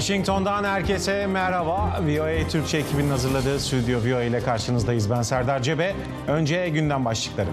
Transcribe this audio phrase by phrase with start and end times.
[0.00, 2.00] Washington'dan herkese merhaba.
[2.02, 5.10] VOA Türkçe ekibinin hazırladığı Stüdyo VOA ile karşınızdayız.
[5.10, 5.94] Ben Serdar Cebe.
[6.28, 7.48] Önce gündem başlıkları.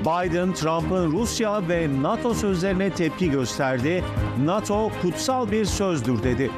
[0.00, 4.04] Biden, Trump'ın Rusya ve NATO sözlerine tepki gösterdi.
[4.44, 6.50] NATO kutsal bir sözdür dedi.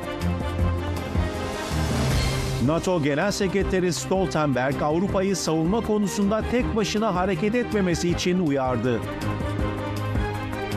[2.66, 9.00] NATO Genel Sekreteri Stoltenberg Avrupa'yı savunma konusunda tek başına hareket etmemesi için uyardı.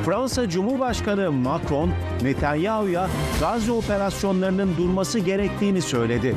[0.07, 1.89] Fransa Cumhurbaşkanı Macron,
[2.21, 6.35] Netanyahu'ya Gazze operasyonlarının durması gerektiğini söyledi.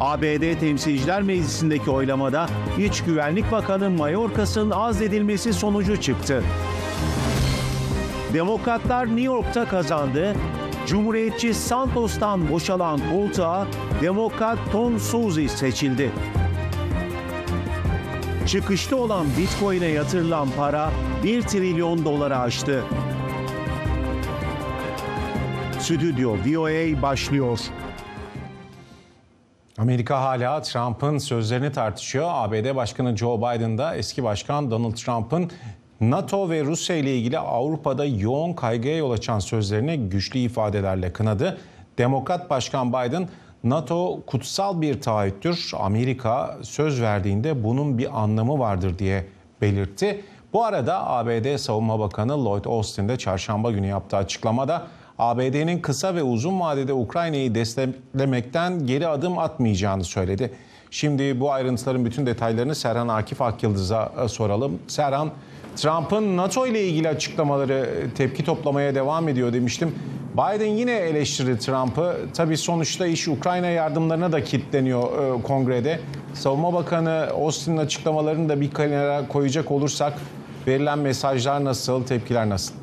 [0.00, 2.46] ABD Temsilciler Meclisi'ndeki oylamada
[2.78, 6.42] İç Güvenlik Bakanı Mayorkas'ın azledilmesi sonucu çıktı.
[8.34, 10.34] Demokratlar New York'ta kazandı.
[10.86, 13.66] Cumhuriyetçi Santos'tan boşalan koltuğa
[14.02, 16.10] Demokrat Tom Suzy seçildi.
[18.50, 20.90] Çıkışta olan Bitcoin'e yatırılan para
[21.24, 22.84] 1 trilyon dolara aştı.
[25.78, 27.60] Stüdyo VOA başlıyor.
[29.78, 32.26] Amerika hala Trump'ın sözlerini tartışıyor.
[32.30, 35.50] ABD Başkanı Joe Biden da eski başkan Donald Trump'ın
[36.00, 41.58] NATO ve Rusya ile ilgili Avrupa'da yoğun kaygıya yol açan sözlerini güçlü ifadelerle kınadı.
[41.98, 43.28] Demokrat Başkan Biden
[43.64, 45.70] NATO kutsal bir taahhüttür.
[45.78, 49.26] Amerika söz verdiğinde bunun bir anlamı vardır diye
[49.60, 50.24] belirtti.
[50.52, 54.86] Bu arada ABD Savunma Bakanı Lloyd Austin de çarşamba günü yaptığı açıklamada
[55.18, 60.52] ABD'nin kısa ve uzun vadede Ukrayna'yı desteklemekten geri adım atmayacağını söyledi.
[60.90, 64.78] Şimdi bu ayrıntıların bütün detaylarını Serhan Akif Akyıldız'a e, soralım.
[64.86, 65.30] Serhan,
[65.76, 69.94] Trump'ın NATO ile ilgili açıklamaları tepki toplamaya devam ediyor demiştim.
[70.34, 72.16] Biden yine eleştirdi Trump'ı.
[72.34, 76.00] Tabii sonuçta iş Ukrayna yardımlarına da kilitleniyor e, kongrede.
[76.34, 80.12] Savunma Bakanı Austin'in açıklamalarını da bir kenara koyacak olursak
[80.66, 82.79] verilen mesajlar nasıl, tepkiler nasıl?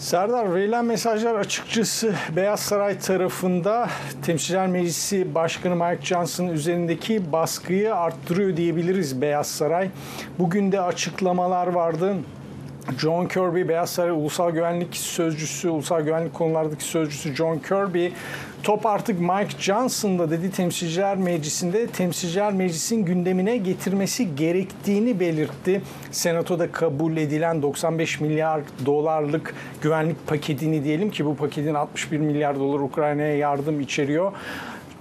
[0.00, 3.88] Serdar verilen mesajlar açıkçası Beyaz Saray tarafında
[4.22, 9.90] Temsilciler Meclisi Başkanı Mike Johnson üzerindeki baskıyı arttırıyor diyebiliriz Beyaz Saray.
[10.38, 12.14] Bugün de açıklamalar vardı.
[12.98, 18.08] John Kirby, Beyaz Saray Ulusal Güvenlik Sözcüsü, Ulusal Güvenlik konulardaki sözcüsü John Kirby
[18.62, 25.82] top artık Mike Johnson'da dedi Temsilciler Meclisi'nde Temsilciler Meclisi'nin gündemine getirmesi gerektiğini belirtti.
[26.10, 32.80] Senatoda kabul edilen 95 milyar dolarlık güvenlik paketini diyelim ki bu paketin 61 milyar dolar
[32.80, 34.32] Ukrayna'ya yardım içeriyor.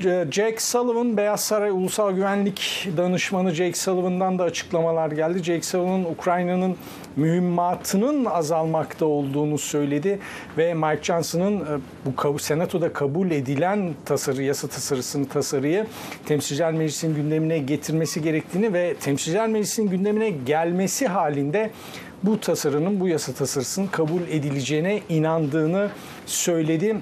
[0.01, 5.43] Jake Sullivan, Beyaz Saray Ulusal Güvenlik Danışmanı Jake Sullivan'dan da açıklamalar geldi.
[5.43, 6.77] Jake Sullivan Ukrayna'nın
[7.15, 10.19] mühimmatının azalmakta olduğunu söyledi
[10.57, 15.85] ve Mike Johnson'ın bu senatoda kabul edilen tasarı, yasa tasarısını tasarıyı
[16.25, 21.71] Temsilciler Meclisi'nin gündemine getirmesi gerektiğini ve Temsilciler Meclisi'nin gündemine gelmesi halinde
[22.23, 25.89] bu tasarının, bu yasa tasarısının kabul edileceğine inandığını
[26.25, 26.95] söyledi.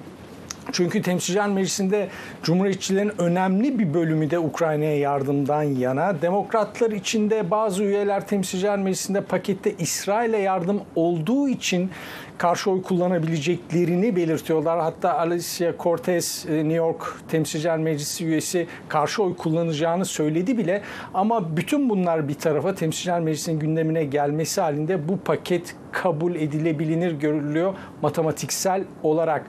[0.71, 2.09] Çünkü Temsilciler Meclisi'nde
[2.43, 6.21] Cumhuriyetçilerin önemli bir bölümü de Ukrayna'ya yardımdan yana.
[6.21, 11.91] Demokratlar içinde bazı üyeler Temsilciler Meclisi'nde pakette İsrail'e yardım olduğu için
[12.37, 14.79] karşı oy kullanabileceklerini belirtiyorlar.
[14.79, 20.81] Hatta Alicia Cortez New York Temsilciler Meclisi üyesi karşı oy kullanacağını söyledi bile.
[21.13, 27.73] Ama bütün bunlar bir tarafa Temsilciler Meclisi'nin gündemine gelmesi halinde bu paket kabul edilebilir görülüyor
[28.01, 29.45] matematiksel olarak.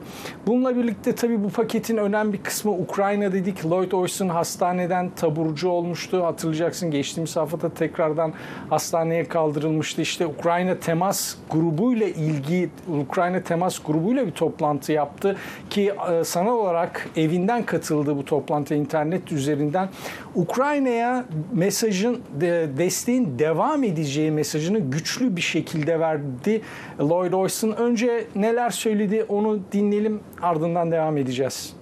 [0.47, 3.65] Bununla birlikte tabii bu paketin önemli bir kısmı Ukrayna dedik.
[3.65, 6.25] Lloyd Austin hastaneden taburcu olmuştu.
[6.25, 8.33] Hatırlayacaksın geçtiğimiz hafta tekrardan
[8.69, 10.01] hastaneye kaldırılmıştı.
[10.01, 15.35] İşte Ukrayna temas grubuyla ilgi Ukrayna temas grubuyla bir toplantı yaptı
[15.69, 19.89] ki sanal olarak evinden katıldı bu toplantı internet üzerinden.
[20.35, 22.21] Ukrayna'ya mesajın
[22.77, 26.61] desteğin devam edeceği mesajını güçlü bir şekilde verdi
[26.99, 27.71] Lloyd Austin.
[27.71, 31.78] Önce neler söyledi onu dinleyelim ardından devam edeceğiz.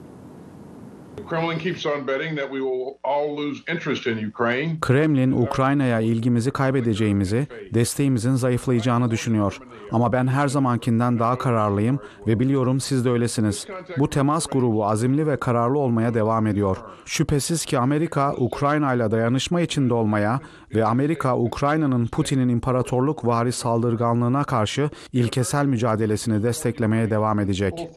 [4.81, 9.59] Kremlin Ukrayna'ya ilgimizi kaybedeceğimizi, desteğimizin zayıflayacağını düşünüyor.
[9.91, 13.67] Ama ben her zamankinden daha kararlıyım ve biliyorum siz de öylesiniz.
[13.97, 16.77] Bu temas grubu azimli ve kararlı olmaya devam ediyor.
[17.05, 20.39] Şüphesiz ki Amerika Ukrayna ile dayanışma içinde olmaya
[20.75, 27.89] ve Amerika Ukrayna'nın Putin'in imparatorluk vari saldırganlığına karşı ilkesel mücadelesini desteklemeye devam edecek.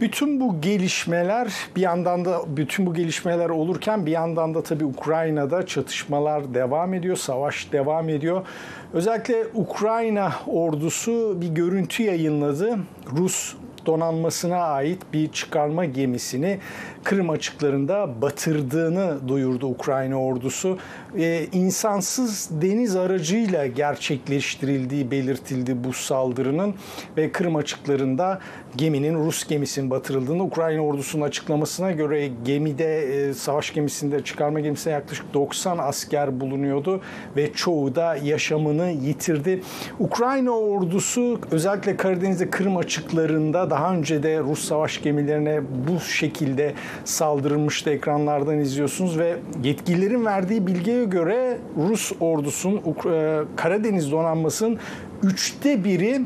[0.00, 5.66] Bütün bu gelişmeler bir yandan da bütün bu gelişmeler olurken bir yandan da tabii Ukrayna'da
[5.66, 8.46] çatışmalar devam ediyor, savaş devam ediyor.
[8.92, 12.78] Özellikle Ukrayna ordusu bir görüntü yayınladı.
[13.16, 13.54] Rus
[13.86, 16.58] donanmasına ait bir çıkarma gemisini
[17.04, 20.78] Kırım açıklarında batırdığını duyurdu Ukrayna ordusu.
[21.18, 26.74] Ee, insansız deniz aracıyla gerçekleştirildiği belirtildi bu saldırının
[27.16, 28.40] ve Kırım açıklarında
[28.76, 35.34] geminin Rus gemisinin batırıldığını Ukrayna ordusunun açıklamasına göre gemide e, savaş gemisinde çıkarma gemisinde yaklaşık
[35.34, 37.00] 90 asker bulunuyordu
[37.36, 39.62] ve çoğu da yaşamını yitirdi.
[39.98, 46.74] Ukrayna ordusu özellikle Karadeniz'de Kırım açıklarında daha önce de Rus savaş gemilerine bu şekilde
[47.04, 51.58] saldırılmıştı ekranlardan izliyorsunuz ve yetkililerin verdiği bilgiye göre
[51.88, 54.78] Rus ordusunun e, Karadeniz donanmasının
[55.22, 56.20] üçte biri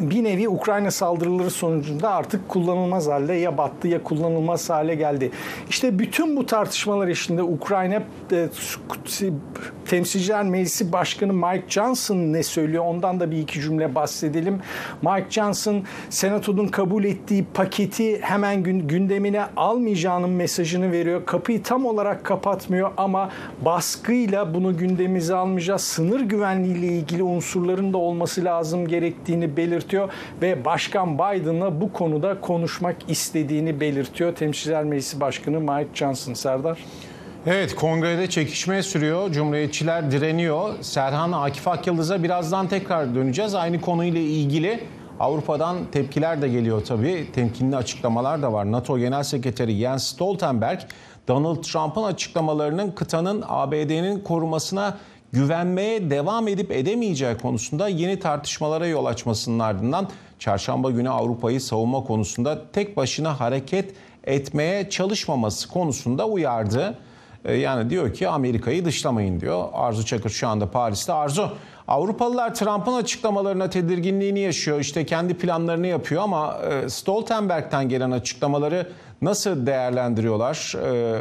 [0.00, 5.30] bir nevi Ukrayna saldırıları sonucunda artık kullanılmaz halde ya battı ya kullanılmaz hale geldi.
[5.70, 8.02] İşte bütün bu tartışmalar içinde Ukrayna
[8.32, 8.48] e,
[9.86, 14.60] Temsilciler Meclisi Başkanı Mike Johnson ne söylüyor ondan da bir iki cümle bahsedelim.
[15.02, 21.26] Mike Johnson Senato'nun kabul ettiği paketi hemen gündemine almayacağının mesajını veriyor.
[21.26, 23.30] Kapıyı tam olarak kapatmıyor ama
[23.64, 25.82] baskıyla bunu gündemimize almayacağız.
[25.82, 29.83] Sınır güvenliği ile ilgili unsurların da olması lazım gerektiğini belirtiyor
[30.42, 34.34] ve Başkan Biden'la bu konuda konuşmak istediğini belirtiyor.
[34.34, 36.34] Temsilciler Meclisi Başkanı Mike Johnson.
[36.34, 36.78] Serdar.
[37.46, 39.32] Evet kongrede çekişme sürüyor.
[39.32, 40.74] Cumhuriyetçiler direniyor.
[40.80, 43.54] Serhan Akif Akyıldız'a birazdan tekrar döneceğiz.
[43.54, 44.80] Aynı konuyla ilgili
[45.20, 47.32] Avrupa'dan tepkiler de geliyor tabii.
[47.32, 48.72] Temkinli açıklamalar da var.
[48.72, 50.80] NATO Genel Sekreteri Jens Stoltenberg,
[51.28, 54.98] Donald Trump'ın açıklamalarının kıtanın ABD'nin korumasına
[55.34, 60.08] güvenmeye devam edip edemeyeceği konusunda yeni tartışmalara yol açmasının ardından
[60.38, 63.94] çarşamba günü Avrupa'yı savunma konusunda tek başına hareket
[64.24, 66.98] etmeye çalışmaması konusunda uyardı.
[67.58, 69.68] Yani diyor ki Amerika'yı dışlamayın diyor.
[69.72, 71.12] Arzu Çakır şu anda Paris'te.
[71.12, 71.50] Arzu,
[71.88, 74.80] Avrupalılar Trump'ın açıklamalarına tedirginliğini yaşıyor.
[74.80, 76.58] İşte kendi planlarını yapıyor ama
[76.88, 78.92] Stoltenberg'ten gelen açıklamaları
[79.22, 80.74] nasıl değerlendiriyorlar?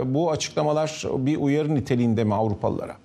[0.05, 3.02] Bu açıklamalar bir uyarı niteliğinde mi Avrupalılara?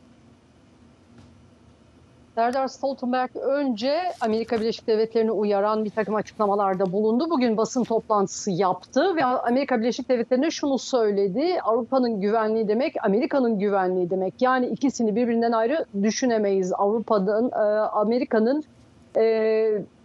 [2.38, 7.30] Serdar Stoltenberg önce Amerika Birleşik Devletleri'ni uyaran bir takım açıklamalarda bulundu.
[7.30, 11.60] Bugün basın toplantısı yaptı ve Amerika Birleşik Devletleri'ne şunu söyledi.
[11.64, 14.42] Avrupa'nın güvenliği demek Amerika'nın güvenliği demek.
[14.42, 16.72] Yani ikisini birbirinden ayrı düşünemeyiz.
[16.72, 17.50] Avrupa'dan
[17.92, 18.64] Amerika'nın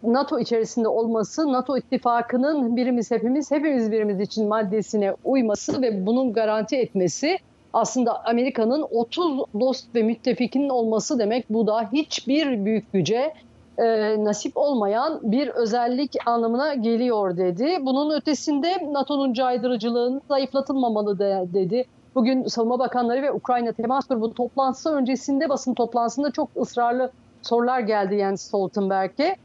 [0.04, 6.76] NATO içerisinde olması, NATO ittifakının birimiz hepimiz, hepimiz birimiz için maddesine uyması ve bunun garanti
[6.76, 7.38] etmesi
[7.74, 11.50] aslında Amerika'nın 30 dost ve müttefikinin olması demek.
[11.50, 13.34] Bu da hiçbir büyük güce
[13.78, 13.84] e,
[14.24, 17.78] nasip olmayan bir özellik anlamına geliyor dedi.
[17.82, 21.86] Bunun ötesinde NATO'nun caydırıcılığının zayıflatılmamalı de, dedi.
[22.16, 27.12] Bugün Savunma Bakanları ve Ukrayna Temas Grubu toplantısı öncesinde basın toplantısında çok ısrarlı
[27.42, 29.36] sorular geldi Jens Stoltenberg'e.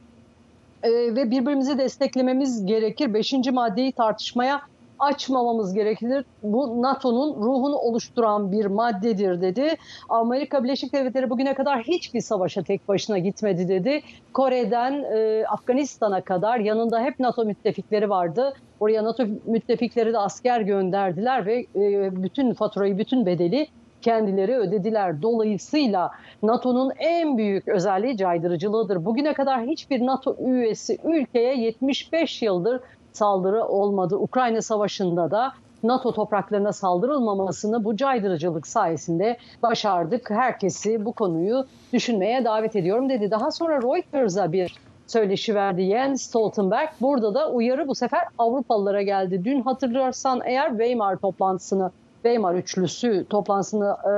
[0.83, 3.15] E, ve birbirimizi desteklememiz gerekir.
[3.15, 4.61] Beşinci maddeyi tartışmaya
[4.99, 6.25] açmamamız gerekir.
[6.43, 9.75] Bu NATO'nun ruhunu oluşturan bir maddedir dedi.
[10.09, 14.01] Amerika Birleşik Devletleri bugüne kadar hiçbir savaşa tek başına gitmedi dedi.
[14.33, 18.55] Kore'den e, Afganistan'a kadar yanında hep NATO müttefikleri vardı.
[18.81, 23.67] Oraya NATO müttefikleri de asker gönderdiler ve e, bütün faturayı, bütün bedeli
[24.03, 25.23] kendileri ödediler.
[25.23, 26.11] Dolayısıyla
[26.43, 29.05] NATO'nun en büyük özelliği caydırıcılığıdır.
[29.05, 32.81] Bugüne kadar hiçbir NATO üyesi ülkeye 75 yıldır
[33.19, 34.17] saldırı olmadı.
[34.17, 40.31] Ukrayna Savaşı'nda da NATO topraklarına saldırılmamasını bu caydırıcılık sayesinde başardık.
[40.31, 43.31] Herkesi bu konuyu düşünmeye davet ediyorum dedi.
[43.31, 46.89] Daha sonra Reuters'a bir söyleşi verdi Jens Stoltenberg.
[47.01, 49.45] Burada da uyarı bu sefer Avrupalılara geldi.
[49.45, 51.91] Dün hatırlarsan eğer Weimar toplantısını
[52.23, 54.13] Weimar üçlüsü toplantısını e,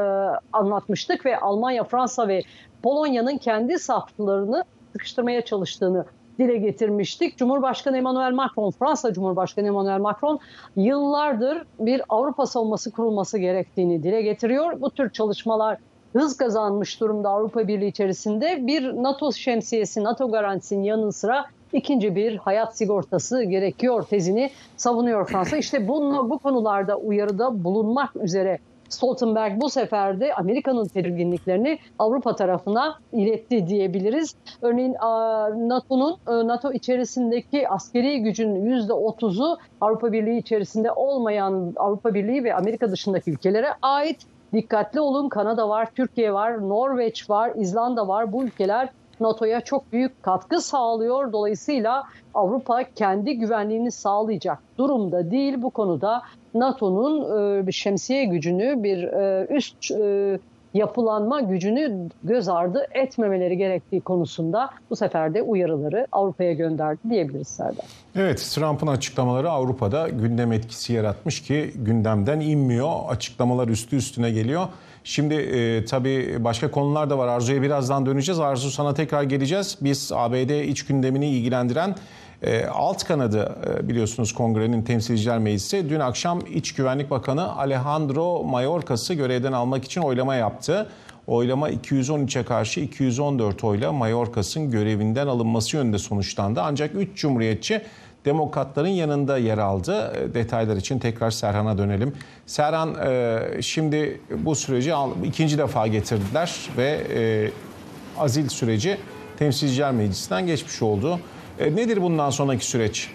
[0.52, 2.42] anlatmıştık ve Almanya, Fransa ve
[2.82, 6.04] Polonya'nın kendi saflarını sıkıştırmaya çalıştığını
[6.38, 7.36] dile getirmiştik.
[7.36, 10.38] Cumhurbaşkanı Emmanuel Macron, Fransa Cumhurbaşkanı Emmanuel Macron
[10.76, 14.80] yıllardır bir Avrupa savunması kurulması gerektiğini dile getiriyor.
[14.80, 15.78] Bu tür çalışmalar
[16.12, 18.66] hız kazanmış durumda Avrupa Birliği içerisinde.
[18.66, 25.56] Bir NATO şemsiyesi, NATO garantisinin yanı sıra ikinci bir hayat sigortası gerekiyor tezini savunuyor Fransa.
[25.56, 28.58] İşte bu, bu konularda uyarıda bulunmak üzere
[28.90, 34.34] Stoltenberg bu sefer de Amerika'nın tedirginliklerini Avrupa tarafına iletti diyebiliriz.
[34.62, 34.92] Örneğin
[35.68, 36.16] NATO'nun
[36.48, 43.68] NATO içerisindeki askeri gücün %30'u Avrupa Birliği içerisinde olmayan Avrupa Birliği ve Amerika dışındaki ülkelere
[43.82, 44.26] ait.
[44.52, 48.32] Dikkatli olun Kanada var, Türkiye var, Norveç var, İzlanda var.
[48.32, 48.88] Bu ülkeler
[49.20, 51.32] NATO'ya çok büyük katkı sağlıyor.
[51.32, 52.04] Dolayısıyla
[52.34, 55.62] Avrupa kendi güvenliğini sağlayacak durumda değil.
[55.62, 56.22] Bu konuda
[56.54, 60.38] NATO'nun e, şemsiye gücünü bir e, üst e,
[60.74, 67.84] yapılanma gücünü göz ardı etmemeleri gerektiği konusunda bu sefer de uyarıları Avrupa'ya gönderdi diyebiliriz Serdar.
[68.16, 72.90] Evet, Trump'ın açıklamaları Avrupa'da gündem etkisi yaratmış ki gündemden inmiyor.
[73.08, 74.66] Açıklamalar üstü üstüne geliyor.
[75.04, 77.28] Şimdi e, tabii başka konular da var.
[77.28, 78.40] Arzu'ya birazdan döneceğiz.
[78.40, 79.78] Arzu sana tekrar geleceğiz.
[79.80, 81.94] Biz ABD iç gündemini ilgilendiren
[82.42, 89.14] e, alt kanadı e, biliyorsunuz kongrenin temsilciler meclisi dün akşam İç Güvenlik Bakanı Alejandro Mayorkas'ı
[89.14, 90.90] görevden almak için oylama yaptı.
[91.26, 96.60] Oylama 213'e karşı 214 oyla Mayorkas'ın görevinden alınması yönünde sonuçlandı.
[96.62, 97.82] Ancak 3 cumhuriyetçi
[98.24, 100.12] demokratların yanında yer aldı.
[100.16, 102.12] E, detaylar için tekrar Serhan'a dönelim.
[102.46, 102.96] Serhan
[103.60, 104.92] şimdi bu süreci
[105.24, 107.00] ikinci defa getirdiler ve
[108.18, 108.98] azil süreci
[109.38, 111.20] temsilciler meclisinden geçmiş oldu.
[111.60, 113.10] E, nedir bundan sonraki süreç?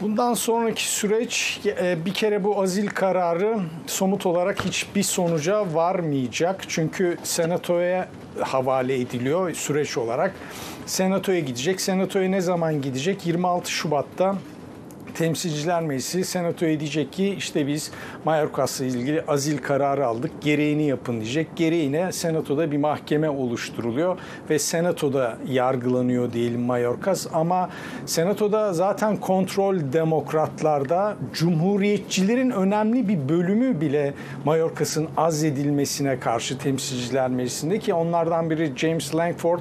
[0.00, 6.64] Bundan sonraki süreç e, bir kere bu azil kararı somut olarak hiçbir sonuca varmayacak.
[6.68, 8.08] Çünkü senatoya
[8.40, 10.34] havale ediliyor süreç olarak.
[10.86, 11.80] Senatoya gidecek.
[11.80, 13.26] Senatoya ne zaman gidecek?
[13.26, 14.34] 26 Şubat'ta
[15.14, 17.90] Temsilciler Meclisi Senato'ya diyecek ki işte biz
[18.24, 20.30] Mayorkas'la ilgili azil kararı aldık.
[20.40, 21.56] Gereğini yapın diyecek.
[21.56, 24.18] Gereğine Senato'da bir mahkeme oluşturuluyor
[24.50, 27.70] ve Senato'da yargılanıyor diyelim Mayorkas ama
[28.06, 37.94] Senato'da zaten kontrol demokratlarda cumhuriyetçilerin önemli bir bölümü bile Mayorkas'ın azledilmesine karşı Temsilciler Meclisi'nde ki
[37.94, 39.60] onlardan biri James Langford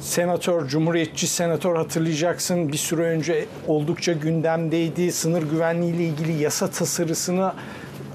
[0.00, 5.12] senatör, cumhuriyetçi senatör hatırlayacaksın bir süre önce oldukça gündemdeydi.
[5.12, 7.52] Sınır güvenliği ile ilgili yasa tasarısını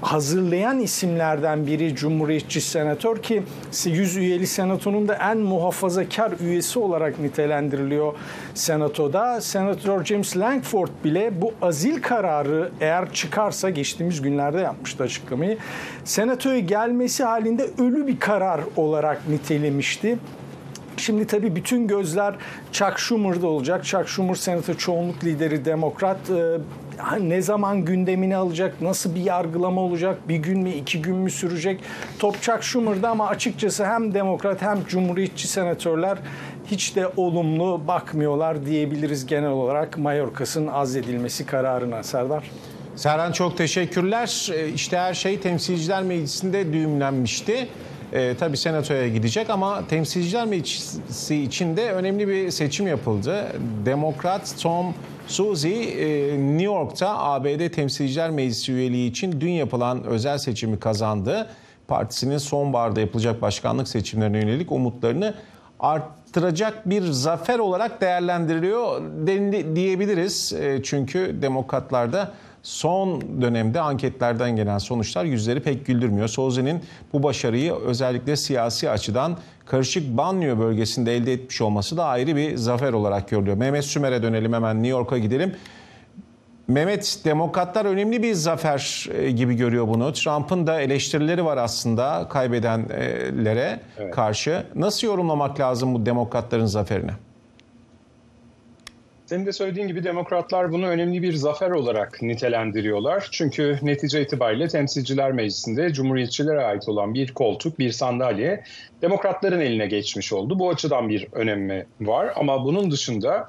[0.00, 3.42] hazırlayan isimlerden biri Cumhuriyetçi senatör ki
[3.84, 8.14] 100 üyeli senatonun da en muhafazakar üyesi olarak nitelendiriliyor
[8.54, 9.40] senatoda.
[9.40, 15.58] Senatör James Langford bile bu azil kararı eğer çıkarsa geçtiğimiz günlerde yapmıştı açıklamayı.
[16.04, 20.18] Senatoya gelmesi halinde ölü bir karar olarak nitelemişti.
[21.04, 22.34] Şimdi tabii bütün gözler
[22.72, 23.84] Chuck Schumer'da olacak.
[23.84, 26.30] Chuck Schumer Senato çoğunluk lideri demokrat.
[26.30, 26.58] Ee,
[27.20, 31.80] ne zaman gündemini alacak, nasıl bir yargılama olacak, bir gün mü iki gün mü sürecek?
[32.18, 36.18] Top Chuck Schumer'da ama açıkçası hem demokrat hem cumhuriyetçi senatörler
[36.66, 42.50] hiç de olumlu bakmıyorlar diyebiliriz genel olarak Mayorkas'ın azledilmesi kararına Serdar.
[42.96, 44.48] Serhan çok teşekkürler.
[44.54, 47.68] Ee, işte her şey Temsilciler Meclisi'nde düğümlenmişti.
[48.14, 53.46] E, tabii senatoya gidecek ama temsilciler meclisi içinde önemli bir seçim yapıldı.
[53.86, 54.94] Demokrat Tom
[55.26, 61.48] Suzy e, New York'ta ABD Temsilciler Meclisi üyeliği için dün yapılan özel seçimi kazandı.
[61.88, 65.34] Partisinin sonbaharda yapılacak başkanlık seçimlerine yönelik umutlarını
[65.80, 69.02] arttıracak bir zafer olarak değerlendiriliyor
[69.76, 70.52] diyebiliriz.
[70.52, 72.32] E, çünkü demokratlarda
[72.64, 76.28] son dönemde anketlerden gelen sonuçlar yüzleri pek güldürmüyor.
[76.28, 82.56] Soze'nin bu başarıyı özellikle siyasi açıdan karışık banyo bölgesinde elde etmiş olması da ayrı bir
[82.56, 83.56] zafer olarak görülüyor.
[83.56, 85.54] Mehmet Sümer'e dönelim hemen New York'a gidelim.
[86.68, 90.12] Mehmet, demokratlar önemli bir zafer e, gibi görüyor bunu.
[90.12, 94.14] Trump'ın da eleştirileri var aslında kaybedenlere evet.
[94.14, 94.66] karşı.
[94.74, 97.10] Nasıl yorumlamak lazım bu demokratların zaferini?
[99.26, 103.28] Senin de söylediğin gibi demokratlar bunu önemli bir zafer olarak nitelendiriyorlar.
[103.30, 108.64] Çünkü netice itibariyle Temsilciler Meclisi'nde Cumhuriyetçilere ait olan bir koltuk, bir sandalye
[109.02, 110.58] demokratların eline geçmiş oldu.
[110.58, 113.46] Bu açıdan bir önemi var ama bunun dışında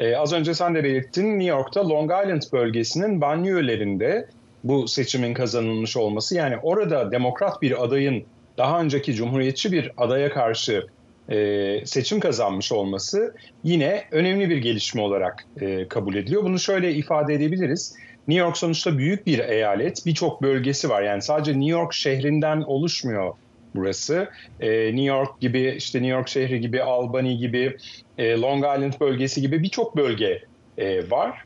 [0.00, 4.28] e, az önce sen de belirttin New York'ta Long Island bölgesinin banliyölerinde
[4.64, 8.24] bu seçimin kazanılmış olması yani orada demokrat bir adayın
[8.58, 10.86] daha önceki cumhuriyetçi bir adaya karşı
[11.28, 16.42] e, seçim kazanmış olması yine önemli bir gelişme olarak e, kabul ediliyor.
[16.42, 17.96] Bunu şöyle ifade edebiliriz.
[18.28, 21.02] New York sonuçta büyük bir eyalet, birçok bölgesi var.
[21.02, 23.34] Yani sadece New York şehrinden oluşmuyor
[23.74, 24.28] burası.
[24.60, 27.76] E, New York gibi, işte New York şehri gibi, Albany gibi,
[28.18, 30.42] e, Long Island bölgesi gibi birçok bölge
[30.78, 31.44] e, var.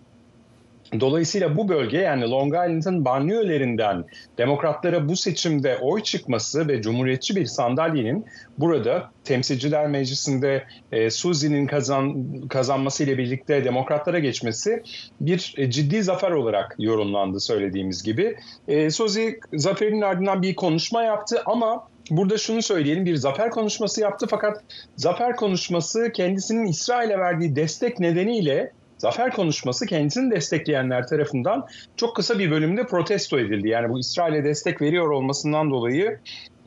[1.01, 4.05] Dolayısıyla bu bölge yani Long Island'ın banliyölerinden
[4.39, 8.27] demokratlara bu seçimde oy çıkması ve cumhuriyetçi bir sandalyenin
[8.59, 14.83] burada Temsilciler Meclisi'nde e, Suzy'nin kazan, kazanmasıyla birlikte demokratlara geçmesi
[15.21, 18.37] bir e, ciddi zafer olarak yorumlandı söylediğimiz gibi.
[18.69, 24.27] E, Suzy zaferin ardından bir konuşma yaptı ama burada şunu söyleyelim bir zafer konuşması yaptı
[24.31, 24.63] fakat
[24.97, 28.73] zafer konuşması kendisinin İsrail'e verdiği destek nedeniyle
[29.03, 31.67] zafer konuşması kendisini destekleyenler tarafından
[31.97, 33.69] çok kısa bir bölümde protesto edildi.
[33.69, 36.19] Yani bu İsrail'e destek veriyor olmasından dolayı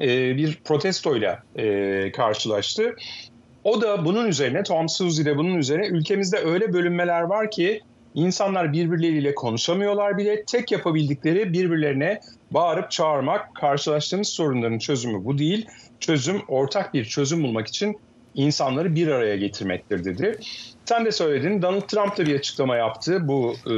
[0.02, 2.96] e, bir protestoyla e, karşılaştı.
[3.64, 7.82] O da bunun üzerine, Tom Suzy de bunun üzerine ülkemizde öyle bölünmeler var ki
[8.16, 10.44] insanlar birbirleriyle konuşamıyorlar bile.
[10.46, 12.20] Tek yapabildikleri birbirlerine
[12.52, 15.66] bağırıp çağırmak karşılaştığımız sorunların çözümü bu değil.
[16.00, 17.98] Çözüm ortak bir çözüm bulmak için
[18.36, 20.40] insanları bir araya getirmektir dedi.
[20.86, 23.74] Sen de söyledin Donald Trump da bir açıklama yaptı bu e,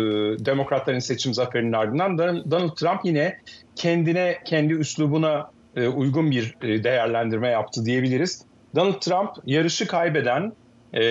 [0.45, 2.17] demokratların seçim zaferinin ardından.
[2.51, 3.37] Donald Trump yine
[3.75, 8.45] kendine, kendi üslubuna e, uygun bir e, değerlendirme yaptı diyebiliriz.
[8.75, 10.53] Donald Trump yarışı kaybeden
[10.93, 11.03] e,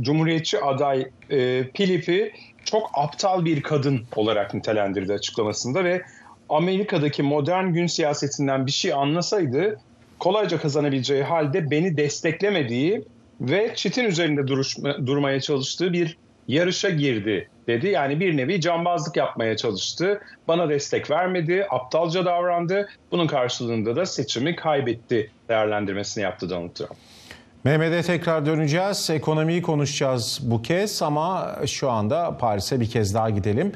[0.00, 2.32] Cumhuriyetçi aday e, Philippi
[2.64, 6.02] çok aptal bir kadın olarak nitelendirdi açıklamasında ve
[6.48, 9.80] Amerika'daki modern gün siyasetinden bir şey anlasaydı
[10.18, 13.04] kolayca kazanabileceği halde beni desteklemediği
[13.40, 16.16] ve çitin üzerinde duruşma, durmaya çalıştığı bir
[16.48, 17.88] yarışa girdi dedi.
[17.88, 20.20] Yani bir nevi cambazlık yapmaya çalıştı.
[20.48, 22.88] Bana destek vermedi, aptalca davrandı.
[23.10, 26.92] Bunun karşılığında da seçimi kaybetti değerlendirmesini yaptı Donald Trump.
[27.64, 29.10] Mehmet'e tekrar döneceğiz.
[29.10, 33.72] Ekonomiyi konuşacağız bu kez ama şu anda Paris'e bir kez daha gidelim.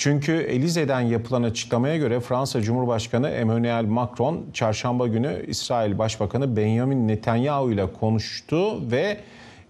[0.00, 7.72] Çünkü Elize'den yapılan açıklamaya göre Fransa Cumhurbaşkanı Emmanuel Macron çarşamba günü İsrail Başbakanı Benjamin Netanyahu
[7.72, 9.16] ile konuştu ve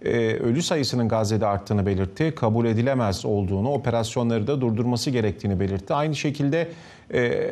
[0.05, 2.33] e, ölü sayısının Gazze'de arttığını belirtti.
[2.35, 5.93] Kabul edilemez olduğunu, operasyonları da durdurması gerektiğini belirtti.
[5.93, 6.67] Aynı şekilde
[7.13, 7.51] e,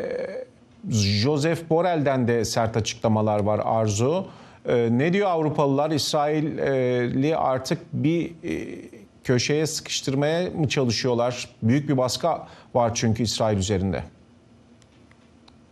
[0.89, 4.25] Joseph Borrell'den de sert açıklamalar var Arzu.
[4.65, 5.91] E, ne diyor Avrupalılar?
[5.91, 8.98] İsrail'i artık bir e,
[9.29, 11.49] köşeye sıkıştırmaya mı çalışıyorlar?
[11.63, 12.27] Büyük bir baskı
[12.73, 14.03] var çünkü İsrail üzerinde.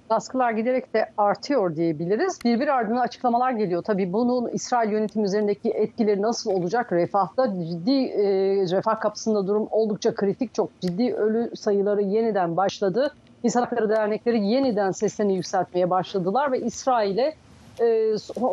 [0.10, 2.40] Baskılar giderek de artıyor diyebiliriz.
[2.46, 3.84] Birbir ardına açıklamalar geliyor.
[3.84, 6.92] Tabii bunun İsrail yönetimi üzerindeki etkileri nasıl olacak?
[6.92, 8.26] Refahta ciddi e,
[8.72, 10.54] refah kapısında durum oldukça kritik.
[10.54, 13.14] Çok ciddi ölü sayıları yeniden başladı.
[13.44, 17.36] İnsan Hakları Dernekleri yeniden seslerini yükseltmeye başladılar ve İsrail'e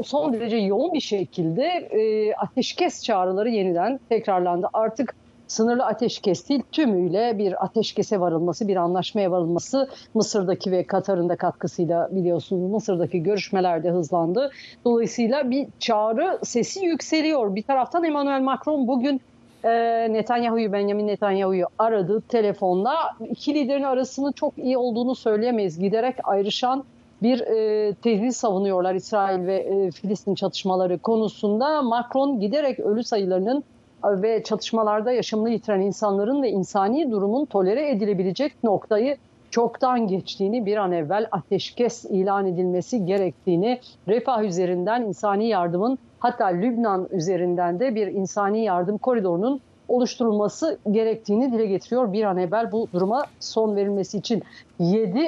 [0.04, 4.68] son derece yoğun bir şekilde e, ateşkes çağrıları yeniden tekrarlandı.
[4.72, 5.14] Artık
[5.48, 12.08] sınırlı ateşkes değil tümüyle bir ateşkese varılması, bir anlaşmaya varılması Mısır'daki ve Katar'ın da katkısıyla
[12.10, 14.50] biliyorsunuz Mısır'daki görüşmeler de hızlandı.
[14.84, 17.54] Dolayısıyla bir çağrı sesi yükseliyor.
[17.54, 19.20] Bir taraftan Emmanuel Macron bugün
[19.64, 19.70] e,
[20.12, 22.94] Netanyahu'yu, Benjamin Netanyahu'yu aradı telefonla.
[23.30, 25.78] İki liderin arasının çok iyi olduğunu söyleyemeyiz.
[25.78, 26.84] Giderek ayrışan
[27.24, 31.82] bir e, tehdit savunuyorlar İsrail ve e, Filistin çatışmaları konusunda.
[31.82, 33.64] Macron giderek ölü sayılarının
[34.04, 39.16] ve çatışmalarda yaşamını yitiren insanların ve insani durumun tolere edilebilecek noktayı
[39.50, 47.08] çoktan geçtiğini, bir an evvel ateşkes ilan edilmesi gerektiğini, refah üzerinden insani yardımın hatta Lübnan
[47.10, 52.12] üzerinden de bir insani yardım koridorunun oluşturulması gerektiğini dile getiriyor.
[52.12, 54.42] Bir an evvel bu duruma son verilmesi için
[54.78, 55.20] 7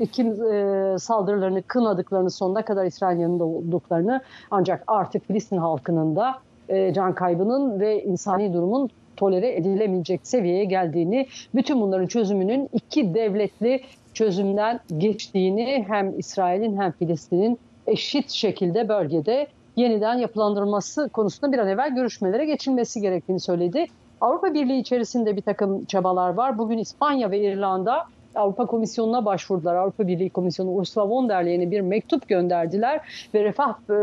[0.00, 4.20] Ekim e, saldırılarını kınadıklarını sonuna kadar İsrail yanında olduklarını
[4.50, 6.34] ancak artık Filistin halkının da
[6.68, 13.80] e, can kaybının ve insani durumun tolere edilemeyecek seviyeye geldiğini, bütün bunların çözümünün iki devletli
[14.14, 19.46] çözümden geçtiğini hem İsrail'in hem Filistin'in eşit şekilde bölgede
[19.76, 23.86] yeniden yapılandırılması konusunda bir an evvel görüşmelere geçilmesi gerektiğini söyledi.
[24.22, 26.58] Avrupa Birliği içerisinde bir takım çabalar var.
[26.58, 28.04] Bugün İspanya ve İrlanda
[28.34, 29.74] Avrupa Komisyonu'na başvurdular.
[29.74, 33.00] Avrupa Birliği Komisyonu Ursula von der Leyen'e bir mektup gönderdiler
[33.34, 33.96] ve refah e,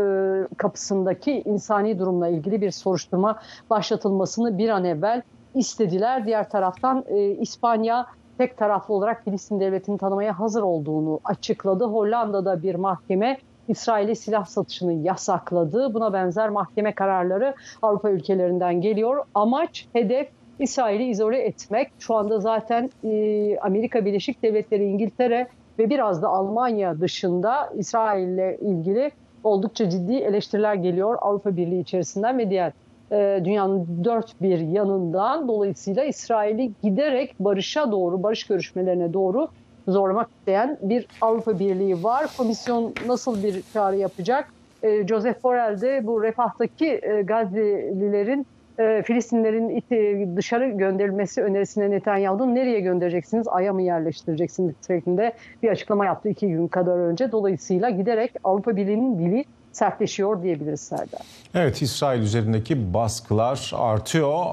[0.56, 3.38] kapısındaki insani durumla ilgili bir soruşturma
[3.70, 5.22] başlatılmasını bir an evvel
[5.54, 6.26] istediler.
[6.26, 8.06] Diğer taraftan e, İspanya
[8.38, 11.84] tek taraflı olarak Filistin devletini tanımaya hazır olduğunu açıkladı.
[11.84, 13.38] Hollanda'da bir mahkeme
[13.70, 15.94] İsrail'e silah satışını yasakladı.
[15.94, 19.24] Buna benzer mahkeme kararları Avrupa ülkelerinden geliyor.
[19.34, 20.28] Amaç, hedef
[20.58, 21.90] İsrail'i izole etmek.
[21.98, 28.58] Şu anda zaten e, Amerika Birleşik Devletleri, İngiltere ve biraz da Almanya dışında İsrail ile
[28.60, 29.10] ilgili
[29.44, 32.72] oldukça ciddi eleştiriler geliyor Avrupa Birliği içerisinden ve diğer
[33.12, 35.48] e, dünyanın dört bir yanından.
[35.48, 39.48] Dolayısıyla İsrail'i giderek barışa doğru, barış görüşmelerine doğru
[39.90, 42.26] zorlamak isteyen bir Avrupa Birliği var.
[42.36, 44.48] Komisyon nasıl bir çağrı yapacak?
[44.82, 48.46] E, Joseph Borrell de bu refahtaki e, Gazze'lilerin
[48.78, 49.84] e, Filistinlerin
[50.36, 56.68] dışarı gönderilmesi önerisine Netanyahu'nun nereye göndereceksiniz, Ay'a mı yerleştireceksiniz şeklinde bir açıklama yaptı iki gün
[56.68, 57.32] kadar önce.
[57.32, 61.20] Dolayısıyla giderek Avrupa Birliği'nin dili sertleşiyor diyebiliriz Serdar.
[61.54, 64.44] Evet İsrail üzerindeki baskılar artıyor.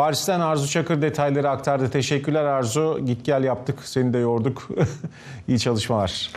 [0.00, 1.90] Paris'ten Arzu Çakır detayları aktardı.
[1.90, 3.00] Teşekkürler Arzu.
[3.06, 3.78] Git gel yaptık.
[3.84, 4.68] Seni de yorduk.
[5.48, 6.30] İyi çalışmalar.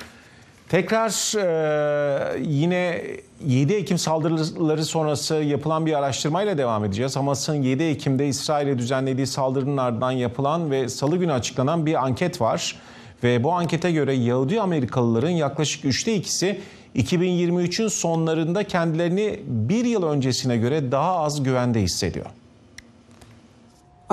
[0.69, 3.02] Tekrar e, yine
[3.45, 7.15] 7 Ekim saldırıları sonrası yapılan bir araştırmayla devam edeceğiz.
[7.15, 12.76] Hamas'ın 7 Ekim'de İsrail'e düzenlediği saldırının ardından yapılan ve salı günü açıklanan bir anket var.
[13.23, 16.62] Ve bu ankete göre Yahudi Amerikalıların yaklaşık üçte ikisi
[16.95, 22.26] 2023'ün sonlarında kendilerini bir yıl öncesine göre daha az güvende hissediyor.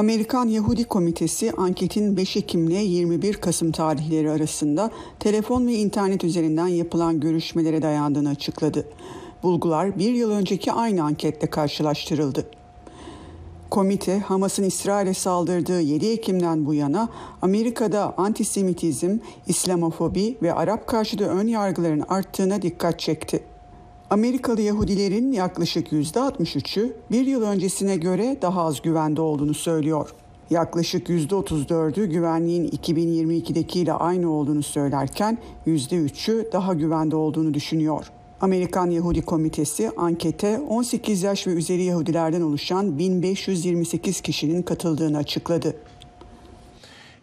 [0.01, 6.67] Amerikan Yahudi Komitesi anketin 5 Ekim ile 21 Kasım tarihleri arasında telefon ve internet üzerinden
[6.67, 8.89] yapılan görüşmelere dayandığını açıkladı.
[9.43, 12.47] Bulgular bir yıl önceki aynı anketle karşılaştırıldı.
[13.71, 17.09] Komite, Hamas'ın İsrail'e saldırdığı 7 Ekim'den bu yana
[17.43, 23.50] Amerika'da antisemitizm, İslamofobi ve Arap karşıtı ön yargıların arttığına dikkat çekti.
[24.11, 30.15] Amerikalı Yahudilerin yaklaşık %63'ü bir yıl öncesine göre daha az güvende olduğunu söylüyor.
[30.51, 38.07] Yaklaşık %34'ü güvenliğin 2022'dekiyle aynı olduğunu söylerken %3'ü daha güvende olduğunu düşünüyor.
[38.41, 45.77] Amerikan Yahudi Komitesi ankete 18 yaş ve üzeri Yahudilerden oluşan 1528 kişinin katıldığını açıkladı.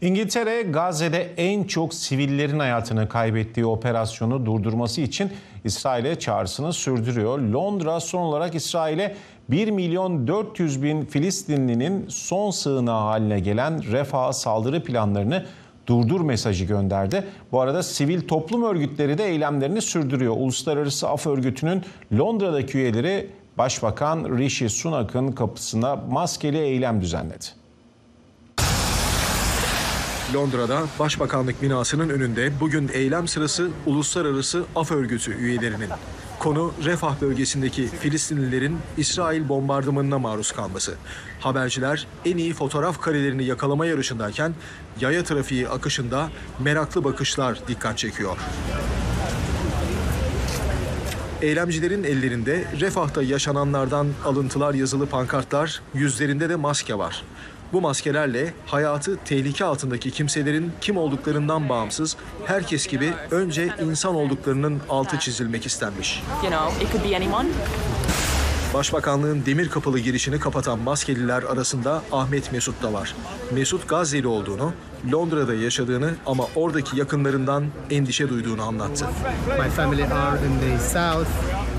[0.01, 5.31] İngiltere Gazze'de en çok sivillerin hayatını kaybettiği operasyonu durdurması için
[5.63, 7.39] İsrail'e çağrısını sürdürüyor.
[7.39, 9.15] Londra son olarak İsrail'e
[9.49, 15.45] 1 milyon 400 bin Filistinlinin son sığınağı haline gelen Refah saldırı planlarını
[15.87, 17.23] durdur mesajı gönderdi.
[17.51, 20.33] Bu arada sivil toplum örgütleri de eylemlerini sürdürüyor.
[20.37, 21.83] Uluslararası Af Örgütü'nün
[22.17, 27.56] Londra'daki üyeleri Başbakan Rishi Sunak'ın kapısına maskeli eylem düzenledi.
[30.33, 35.89] Londra'da Başbakanlık binasının önünde bugün eylem sırası Uluslararası Af Örgütü üyelerinin.
[36.39, 40.95] Konu Refah bölgesindeki Filistinlilerin İsrail bombardımanına maruz kalması.
[41.39, 44.53] Haberciler en iyi fotoğraf karelerini yakalama yarışındayken
[45.01, 48.37] yaya trafiği akışında meraklı bakışlar dikkat çekiyor.
[51.41, 57.23] Eylemcilerin ellerinde Refah'ta yaşananlardan alıntılar yazılı pankartlar, yüzlerinde de maske var.
[57.73, 65.19] Bu maskelerle hayatı tehlike altındaki kimselerin kim olduklarından bağımsız herkes gibi önce insan olduklarının altı
[65.19, 66.23] çizilmek istenmiş.
[66.43, 67.49] You know, it could be anyone.
[68.73, 73.15] Başbakanlığın demir kapılı girişini kapatan maskeliler arasında Ahmet Mesut da var.
[73.51, 74.73] Mesut Gazze'li olduğunu,
[75.11, 79.05] Londra'da yaşadığını ama oradaki yakınlarından endişe duyduğunu anlattı.
[79.63, 81.29] My family are in the south.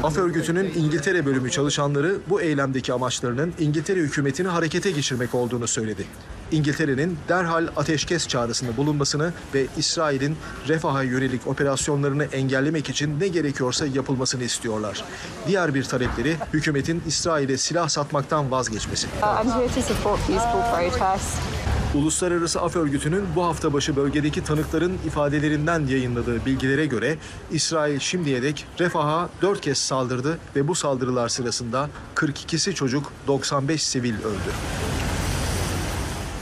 [0.03, 6.05] Af örgütünün İngiltere bölümü çalışanları bu eylemdeki amaçlarının İngiltere hükümetini harekete geçirmek olduğunu söyledi.
[6.53, 10.37] İngiltere'nin derhal ateşkes çağrısında bulunmasını ve İsrail'in
[10.69, 15.05] Refah'a yönelik operasyonlarını engellemek için ne gerekiyorsa yapılmasını istiyorlar.
[15.47, 19.07] Diğer bir talepleri hükümetin İsrail'e silah satmaktan vazgeçmesi.
[19.07, 21.58] I'm.
[21.95, 27.19] Uluslararası Af Örgütü'nün bu hafta başı bölgedeki tanıkların ifadelerinden yayınladığı bilgilere göre
[27.51, 34.15] İsrail şimdiye dek Refah'a 4 kez saldırdı ve bu saldırılar sırasında 42'si çocuk, 95 sivil
[34.15, 34.53] öldü.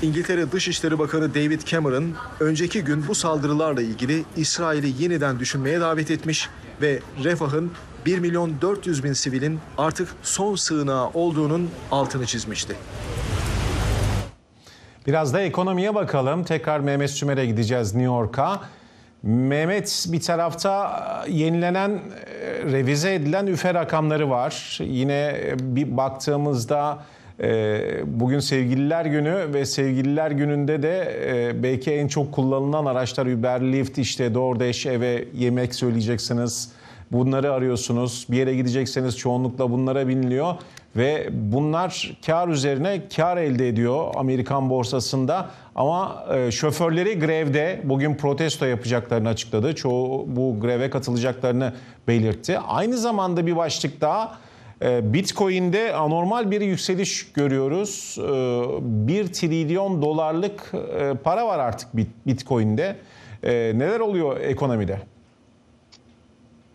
[0.03, 6.49] İngiltere Dışişleri Bakanı David Cameron önceki gün bu saldırılarla ilgili İsrail'i yeniden düşünmeye davet etmiş
[6.83, 7.71] ve Refah'ın
[8.07, 12.77] 1 milyon 400 bin sivilin artık son sığınağı olduğunun altını çizmişti.
[15.07, 16.45] Biraz da ekonomiye bakalım.
[16.45, 18.61] Tekrar Mehmet Sümer'e gideceğiz New York'a.
[19.23, 21.99] Mehmet bir tarafta yenilenen, e,
[22.73, 24.79] revize edilen üfe rakamları var.
[24.81, 26.99] Yine bir baktığımızda
[27.41, 33.61] e, bugün Sevgililer Günü ve Sevgililer Günü'nde de e, belki en çok kullanılan araçlar Uber,
[33.61, 36.73] Lyft, işte DoorDash eve yemek söyleyeceksiniz.
[37.13, 38.27] Bunları arıyorsunuz.
[38.31, 40.55] Bir yere gidecekseniz çoğunlukla bunlara biniliyor
[40.97, 45.51] ve bunlar kar üzerine kar elde ediyor Amerikan borsasında.
[45.75, 49.75] Ama e, şoförleri grevde bugün protesto yapacaklarını açıkladı.
[49.75, 51.73] Çoğu bu greve katılacaklarını
[52.09, 52.59] belirtti.
[52.59, 54.39] Aynı zamanda bir başlık daha
[54.83, 58.19] e, Bitcoin'de anormal bir yükseliş görüyoruz.
[58.19, 61.89] E, 1 trilyon dolarlık e, para var artık
[62.27, 62.97] Bitcoin'de.
[63.43, 64.99] E, neler oluyor ekonomide?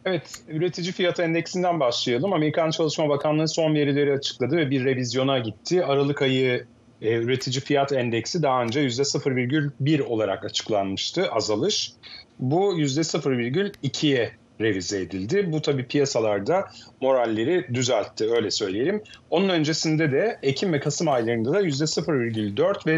[0.06, 2.34] Evet, üretici fiyat endeksinden başlayalım.
[2.34, 5.86] Amerikan Çalışma Bakanlığı son verileri açıkladı ve bir revizyona gitti.
[5.86, 6.66] Aralık ayı
[7.02, 11.94] e, üretici fiyat endeksi daha önce %0,1 olarak açıklanmıştı azalış.
[12.40, 15.52] Bu %0,2'ye revize edildi.
[15.52, 16.66] Bu tabii piyasalarda
[17.02, 19.04] moralleri düzeltti öyle söyleyelim.
[19.30, 22.96] Onun öncesinde de Ekim ve Kasım aylarında da %0,4 ve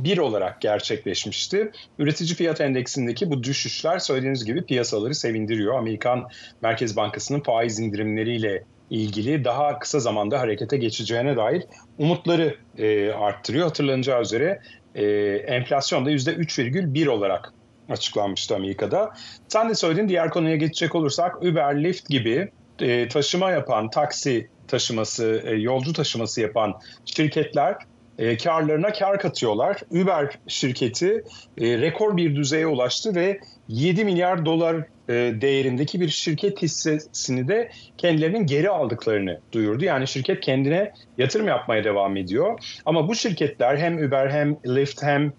[0.00, 1.70] 0,1 olarak gerçekleşmişti.
[1.98, 5.78] Üretici fiyat endeksindeki bu düşüşler söylediğiniz gibi piyasaları sevindiriyor.
[5.78, 6.28] Amerikan
[6.62, 11.62] Merkez Bankası'nın faiz indirimleriyle ilgili daha kısa zamanda harekete geçeceğine dair
[11.98, 13.66] umutları e, arttırıyor.
[13.66, 14.60] Hatırlanacağı üzere
[14.94, 15.04] e,
[15.46, 17.52] enflasyon da %3,1 olarak
[17.88, 19.10] açıklanmıştı Amerika'da.
[19.48, 22.50] Sen de söylediğin diğer konuya geçecek olursak Uber, Lyft gibi
[22.80, 27.76] e, taşıma yapan, taksi taşıması, e, yolcu taşıması yapan şirketler
[28.18, 29.76] e, karlarına kar katıyorlar.
[29.90, 31.24] Uber şirketi
[31.58, 34.76] e, rekor bir düzeye ulaştı ve 7 milyar dolar
[35.08, 39.84] e, değerindeki bir şirket hissesini de kendilerinin geri aldıklarını duyurdu.
[39.84, 42.58] Yani şirket kendine yatırım yapmaya devam ediyor.
[42.86, 45.32] Ama bu şirketler hem Uber hem Lyft hem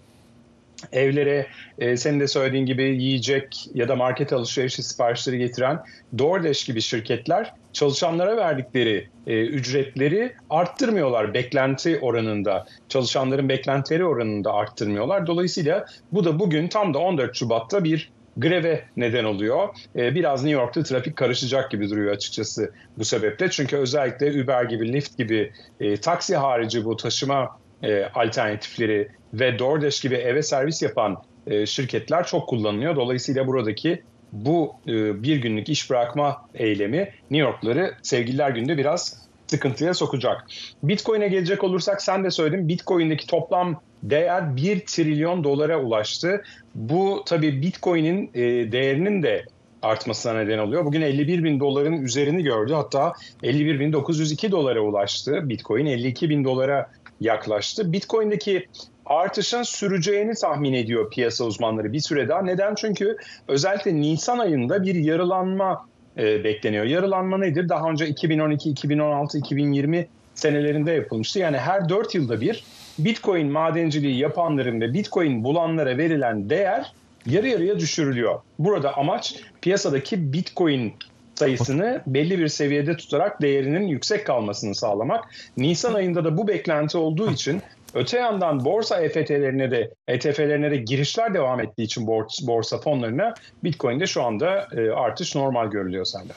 [0.92, 1.46] evlere
[1.78, 5.80] e, senin de söylediğin gibi yiyecek ya da market alışverişi siparişleri getiren
[6.18, 12.66] DoorDash gibi şirketler çalışanlara verdikleri e, ücretleri arttırmıyorlar beklenti oranında.
[12.88, 15.26] Çalışanların beklentileri oranında arttırmıyorlar.
[15.26, 19.68] Dolayısıyla bu da bugün tam da 14 Şubat'ta bir greve neden oluyor.
[19.96, 23.50] E, biraz New York'ta trafik karışacak gibi duruyor açıkçası bu sebeple.
[23.50, 30.00] Çünkü özellikle Uber gibi, Lyft gibi e, taksi harici bu taşıma e, alternatifleri ve DoorDash
[30.00, 32.96] gibi eve servis yapan e, şirketler çok kullanılıyor.
[32.96, 36.98] Dolayısıyla buradaki bu e, bir günlük iş bırakma eylemi
[37.30, 40.46] New York'ları sevgililer günde biraz sıkıntıya sokacak.
[40.82, 46.42] Bitcoin'e gelecek olursak sen de söyledin Bitcoin'deki toplam değer 1 trilyon dolara ulaştı.
[46.74, 49.44] Bu tabii Bitcoin'in e, değerinin de
[49.82, 50.84] artmasına neden oluyor.
[50.84, 52.72] Bugün 51 bin doların üzerini gördü.
[52.72, 55.48] Hatta 51 bin 902 dolara ulaştı.
[55.48, 57.92] Bitcoin 52 bin dolara yaklaştı.
[57.92, 58.66] Bitcoin'deki
[59.06, 62.42] artışın süreceğini tahmin ediyor piyasa uzmanları bir süre daha.
[62.42, 62.74] Neden?
[62.74, 63.16] Çünkü
[63.48, 65.86] özellikle Nisan ayında bir yarılanma
[66.18, 66.84] e, bekleniyor.
[66.84, 67.68] Yarılanma nedir?
[67.68, 71.38] Daha önce 2012, 2016, 2020 senelerinde yapılmıştı.
[71.38, 72.64] Yani her 4 yılda bir
[72.98, 76.92] Bitcoin madenciliği yapanların ve Bitcoin bulanlara verilen değer
[77.26, 78.40] yarı yarıya düşürülüyor.
[78.58, 80.92] Burada amaç piyasadaki Bitcoin
[81.34, 85.24] sayısını belli bir seviyede tutarak değerinin yüksek kalmasını sağlamak.
[85.56, 87.62] Nisan ayında da bu beklenti olduğu için
[87.94, 92.06] öte yandan borsa EFT'lerine de ETF'lerine de girişler devam ettiği için
[92.46, 96.36] borsa fonlarına Bitcoin'de şu anda e, artış normal görülüyor Serdar.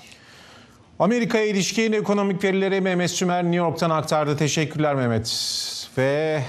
[1.00, 4.38] Amerika'ya ilişkin ekonomik verileri Mehmet Sümer New York'tan aktardı.
[4.38, 5.28] Teşekkürler Mehmet.
[5.98, 6.42] Ve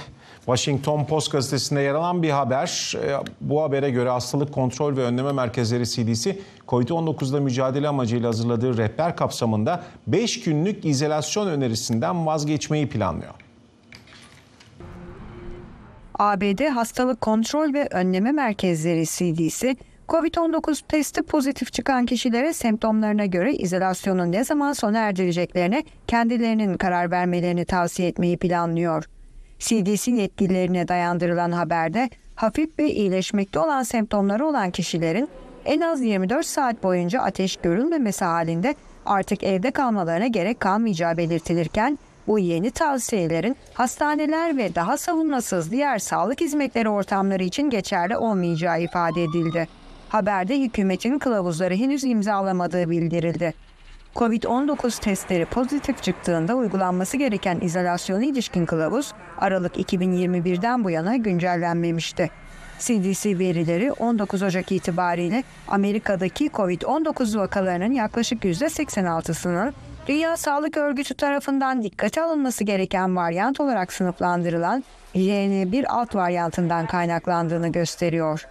[0.49, 2.93] Washington Post gazetesinde yer alan bir haber.
[2.95, 9.15] E, bu habere göre Hastalık Kontrol ve Önleme Merkezleri CDC, COVID-19'da mücadele amacıyla hazırladığı rehber
[9.15, 13.33] kapsamında 5 günlük izolasyon önerisinden vazgeçmeyi planlıyor.
[16.19, 19.75] ABD Hastalık Kontrol ve Önleme Merkezleri CDC,
[20.09, 27.65] COVID-19 testi pozitif çıkan kişilere semptomlarına göre izolasyonun ne zaman sona erdireceklerine kendilerinin karar vermelerini
[27.65, 29.05] tavsiye etmeyi planlıyor.
[29.59, 35.29] CDC yetkililerine dayandırılan haberde hafif ve iyileşmekte olan semptomları olan kişilerin
[35.65, 42.39] en az 24 saat boyunca ateş görülmemesi halinde artık evde kalmalarına gerek kalmayacağı belirtilirken bu
[42.39, 49.67] yeni tavsiyelerin hastaneler ve daha savunmasız diğer sağlık hizmetleri ortamları için geçerli olmayacağı ifade edildi.
[50.09, 53.53] Haberde hükümetin kılavuzları henüz imzalamadığı bildirildi.
[54.19, 62.29] Covid-19 testleri pozitif çıktığında uygulanması gereken izolasyona ilişkin kılavuz Aralık 2021'den bu yana güncellenmemişti.
[62.79, 69.73] CDC verileri 19 Ocak itibariyle Amerika'daki Covid-19 vakalarının yaklaşık %86'sının
[70.07, 74.83] Dünya Sağlık Örgütü tarafından dikkate alınması gereken varyant olarak sınıflandırılan
[75.15, 78.47] JN1 alt varyantından kaynaklandığını gösteriyor.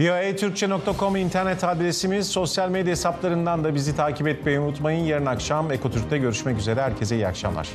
[0.00, 2.28] VIATürkçe.com internet adresimiz.
[2.28, 5.04] Sosyal medya hesaplarından da bizi takip etmeyi unutmayın.
[5.04, 6.82] Yarın akşam Ekotürk'te görüşmek üzere.
[6.82, 7.68] Herkese iyi akşamlar.